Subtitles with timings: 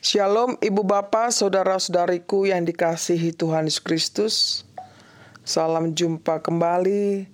[0.00, 4.34] Shalom Ibu Bapak, Saudara-saudariku yang dikasihi Tuhan Yesus Kristus.
[5.44, 7.28] Salam jumpa kembali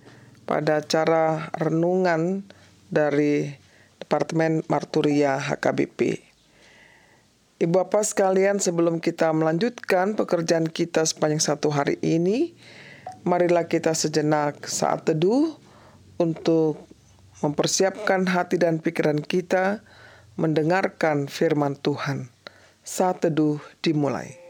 [0.50, 2.42] pada acara renungan
[2.90, 3.54] dari
[4.02, 6.18] Departemen Marturia HKBP.
[7.62, 12.58] Ibu Bapak sekalian, sebelum kita melanjutkan pekerjaan kita sepanjang satu hari ini,
[13.22, 15.54] marilah kita sejenak saat teduh
[16.18, 16.82] untuk
[17.46, 19.86] mempersiapkan hati dan pikiran kita
[20.34, 22.34] mendengarkan firman Tuhan.
[22.86, 24.45] Saat teduh dimulai.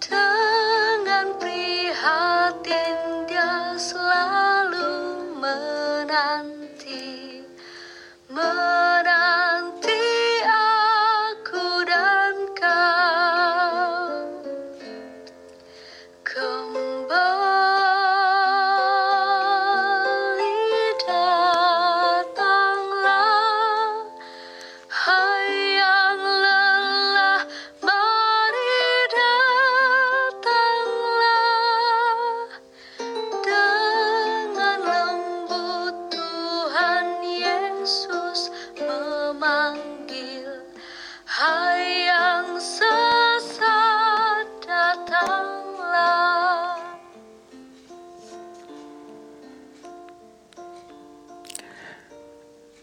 [0.00, 0.29] time.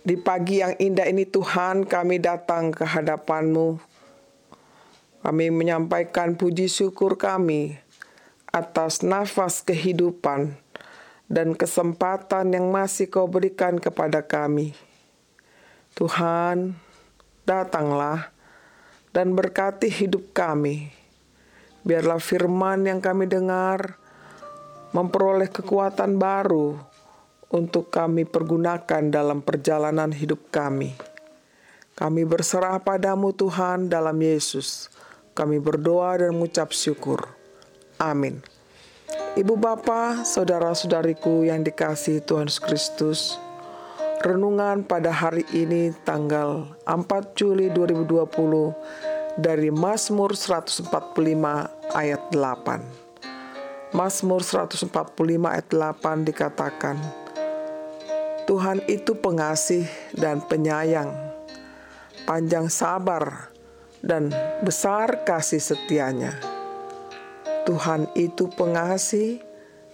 [0.07, 3.75] Di pagi yang indah ini Tuhan kami datang ke hadapan-Mu.
[5.19, 7.75] Kami menyampaikan puji syukur kami
[8.47, 10.55] atas nafas kehidupan
[11.27, 14.71] dan kesempatan yang masih kau berikan kepada kami.
[15.91, 16.79] Tuhan,
[17.43, 18.31] datanglah
[19.11, 20.87] dan berkati hidup kami.
[21.83, 23.99] Biarlah firman yang kami dengar
[24.95, 26.95] memperoleh kekuatan baru
[27.47, 30.95] untuk kami pergunakan dalam perjalanan hidup kami.
[31.97, 34.91] Kami berserah padamu Tuhan dalam Yesus.
[35.33, 37.25] Kami berdoa dan mengucap syukur.
[37.97, 38.41] Amin.
[39.37, 43.19] Ibu bapa, saudara-saudariku yang dikasih Tuhan Yesus Kristus,
[44.25, 50.89] renungan pada hari ini tanggal 4 Juli 2020 dari Mazmur 145
[51.93, 53.93] ayat 8.
[53.93, 54.89] Mazmur 145
[55.45, 56.97] ayat 8 dikatakan,
[58.47, 59.83] Tuhan itu pengasih
[60.15, 61.11] dan penyayang,
[62.23, 63.51] panjang sabar,
[63.99, 64.31] dan
[64.63, 66.31] besar kasih setianya.
[67.67, 69.43] Tuhan itu pengasih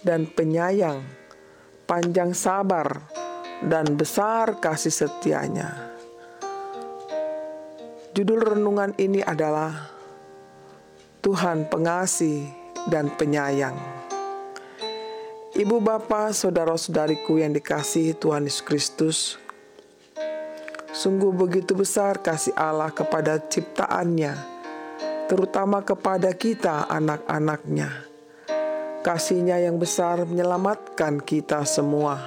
[0.06, 1.02] dan penyayang,
[1.90, 3.02] panjang sabar,
[3.66, 5.90] dan besar kasih setianya.
[8.14, 9.90] Judul renungan ini adalah
[11.26, 12.46] Tuhan pengasih
[12.86, 13.74] dan penyayang.
[15.54, 19.18] Ibu bapa, saudara-saudariku yang dikasihi Tuhan Yesus Kristus,
[20.90, 24.34] sungguh begitu besar kasih Allah kepada ciptaannya,
[25.30, 27.86] terutama kepada kita anak-anaknya.
[29.06, 32.18] Kasihnya yang besar menyelamatkan kita semua.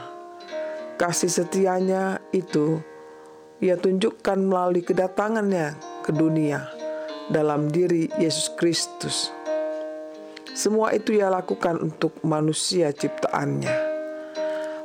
[0.96, 2.80] Kasih setianya itu
[3.60, 6.64] ia tunjukkan melalui kedatangannya ke dunia
[7.28, 9.36] dalam diri Yesus Kristus
[10.58, 13.78] Semua itu ia lakukan untuk manusia ciptaannya.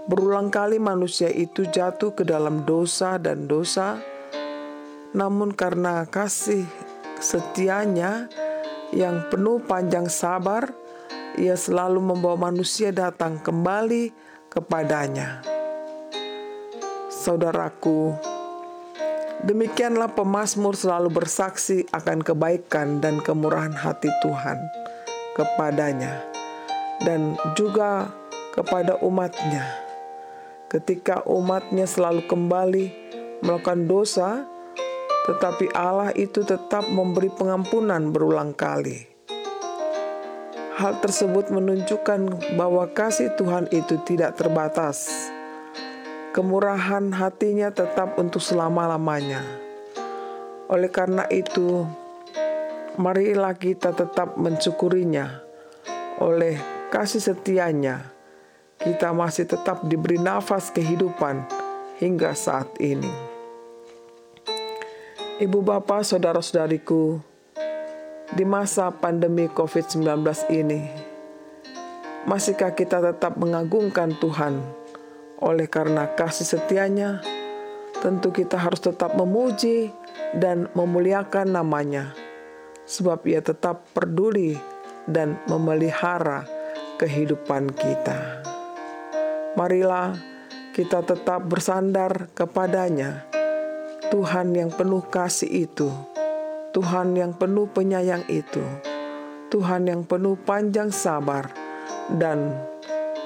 [0.04, 3.96] Berulang kali manusia itu jatuh ke dalam dosa dan dosa,
[5.16, 6.69] namun karena kasih
[7.16, 8.28] setianya
[8.92, 10.76] yang penuh panjang sabar,
[11.40, 14.12] ia selalu membawa manusia datang kembali
[14.52, 15.40] kepadanya.
[17.08, 18.12] Saudaraku,
[19.48, 24.60] demikianlah pemazmur selalu bersaksi akan kebaikan dan kemurahan hati Tuhan
[25.32, 26.25] kepadanya
[27.05, 28.12] dan juga
[28.52, 29.64] kepada umatnya.
[30.69, 32.84] Ketika umatnya selalu kembali
[33.44, 34.44] melakukan dosa,
[35.29, 39.08] tetapi Allah itu tetap memberi pengampunan berulang kali.
[40.73, 45.06] Hal tersebut menunjukkan bahwa kasih Tuhan itu tidak terbatas.
[46.32, 49.44] Kemurahan hatinya tetap untuk selama-lamanya.
[50.73, 51.85] Oleh karena itu,
[53.00, 55.40] marilah kita tetap mensyukurinya
[56.20, 56.60] oleh
[56.92, 58.12] kasih setianya
[58.82, 61.46] kita masih tetap diberi nafas kehidupan
[62.02, 63.14] hingga saat ini.
[65.38, 67.22] Ibu bapak saudara-saudariku,
[68.34, 70.02] di masa pandemi COVID-19
[70.50, 70.82] ini,
[72.26, 74.58] masihkah kita tetap mengagungkan Tuhan
[75.38, 77.22] oleh karena kasih setianya?
[78.02, 79.94] Tentu kita harus tetap memuji
[80.34, 82.18] dan memuliakan namanya
[82.92, 84.52] sebab ia tetap peduli
[85.08, 86.44] dan memelihara
[87.00, 88.44] kehidupan kita.
[89.56, 90.12] Marilah
[90.76, 93.24] kita tetap bersandar kepadanya,
[94.12, 95.88] Tuhan yang penuh kasih itu,
[96.76, 98.60] Tuhan yang penuh penyayang itu,
[99.48, 101.48] Tuhan yang penuh panjang sabar
[102.16, 102.56] dan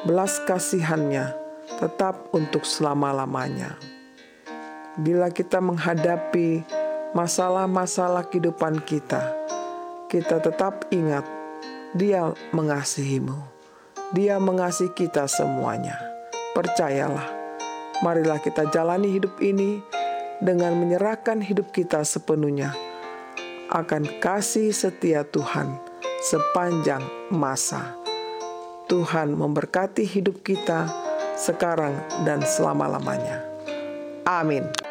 [0.06, 1.34] belas kasihannya
[1.78, 3.78] tetap untuk selama-lamanya.
[4.96, 6.64] Bila kita menghadapi
[7.12, 9.35] masalah-masalah kehidupan kita,
[10.06, 11.26] kita tetap ingat
[11.96, 13.34] Dia mengasihimu.
[14.12, 15.96] Dia mengasihi kita semuanya.
[16.52, 17.26] Percayalah,
[18.04, 19.80] marilah kita jalani hidup ini
[20.38, 22.76] dengan menyerahkan hidup kita sepenuhnya
[23.72, 25.74] akan kasih setia Tuhan
[26.22, 27.02] sepanjang
[27.34, 27.96] masa.
[28.86, 30.86] Tuhan memberkati hidup kita
[31.34, 33.42] sekarang dan selama-lamanya.
[34.22, 34.85] Amin.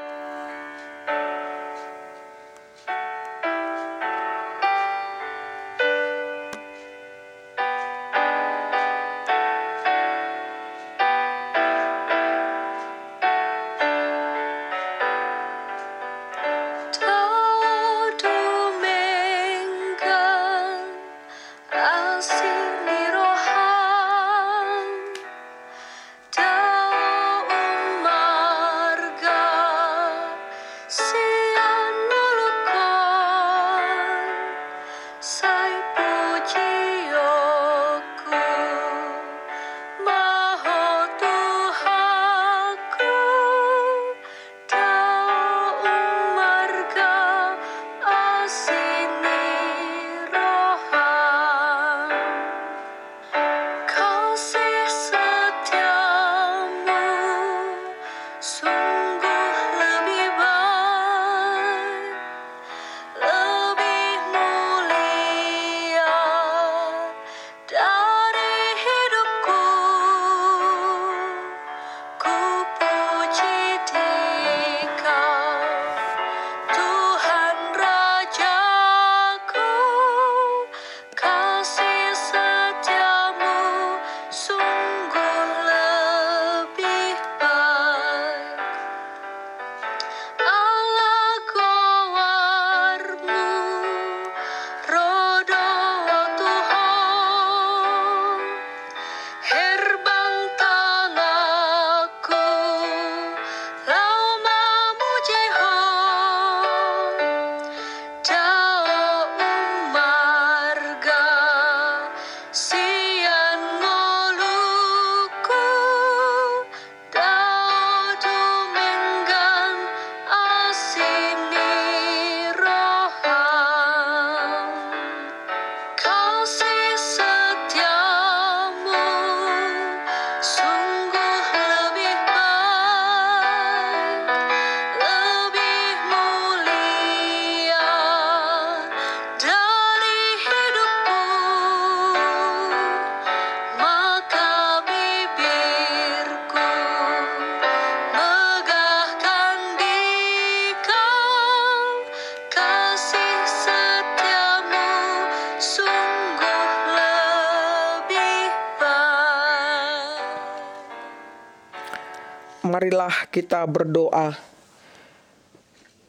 [162.65, 164.33] Marilah kita berdoa.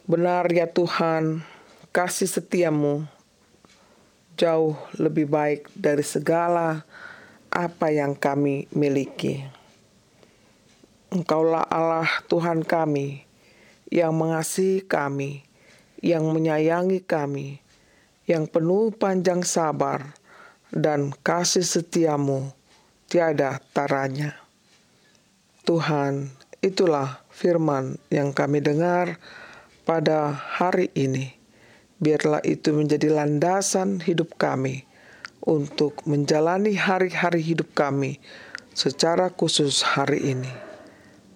[0.09, 1.45] Benar ya Tuhan,
[1.93, 3.05] kasih setiamu
[4.33, 6.81] jauh lebih baik dari segala
[7.53, 9.45] apa yang kami miliki.
[11.13, 13.21] Engkaulah Allah Tuhan kami
[13.93, 15.45] yang mengasihi kami,
[16.01, 17.61] yang menyayangi kami,
[18.25, 20.17] yang penuh panjang sabar
[20.73, 22.49] dan kasih setiamu
[23.05, 24.33] tiada taranya.
[25.67, 29.21] Tuhan, itulah firman yang kami dengar
[29.85, 31.37] pada hari ini.
[31.97, 34.85] Biarlah itu menjadi landasan hidup kami
[35.41, 38.21] untuk menjalani hari-hari hidup kami
[38.77, 40.51] secara khusus hari ini.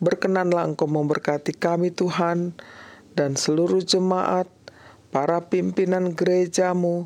[0.02, 2.54] Berkenanlah Engkau memberkati kami Tuhan
[3.18, 4.50] dan seluruh jemaat,
[5.12, 7.06] para pimpinan gerejamu,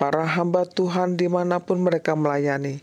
[0.00, 2.80] para hamba Tuhan di mana pun mereka melayani.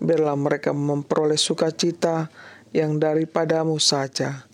[0.00, 2.32] Biarlah mereka memperoleh sukacita
[2.72, 4.48] yang daripadamu saja.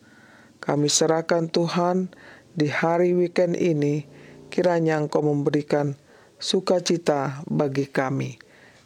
[0.62, 2.08] Kami serahkan Tuhan
[2.56, 4.06] di hari weekend ini,
[4.48, 5.98] kiranya Engkau memberikan
[6.40, 8.40] sukacita bagi kami.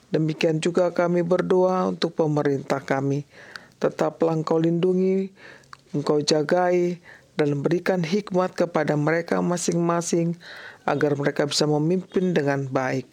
[0.09, 3.29] Demikian juga kami berdoa untuk pemerintah kami.
[3.79, 5.31] Tetaplah Engkau lindungi,
[5.95, 6.99] Engkau jagai,
[7.39, 10.35] dan berikan hikmat kepada mereka masing-masing
[10.83, 13.07] agar mereka bisa memimpin dengan baik.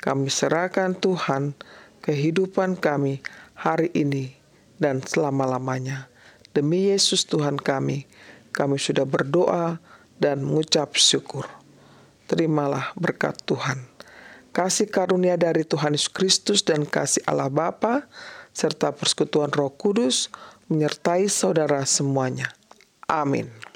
[0.00, 1.54] Kami serahkan Tuhan
[2.02, 3.22] kehidupan kami
[3.54, 4.39] hari ini
[4.82, 6.10] dan selama-lamanya.
[6.50, 8.10] Demi Yesus Tuhan kami,
[8.50, 9.78] kami sudah berdoa
[10.18, 11.46] dan mengucap syukur.
[12.26, 13.86] Terimalah berkat Tuhan.
[14.50, 18.10] Kasih karunia dari Tuhan Yesus Kristus dan kasih Allah Bapa
[18.50, 20.26] serta persekutuan Roh Kudus
[20.66, 22.50] menyertai saudara semuanya.
[23.06, 23.69] Amin.